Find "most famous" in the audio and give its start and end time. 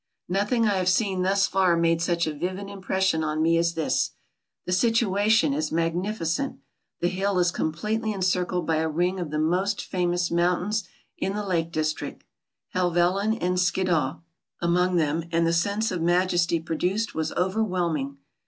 9.37-10.31